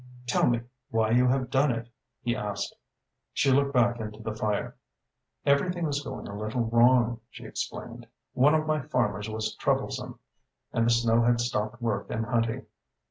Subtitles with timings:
[0.25, 1.87] "Tell me why you have done it?"
[2.23, 2.75] he asked.
[3.33, 4.75] She looked back into the fire.
[5.45, 8.07] "Everything was going a little wrong," she explained.
[8.33, 10.17] "One of my farmers was troublesome,
[10.73, 12.65] and the snow has stopped work and hunting.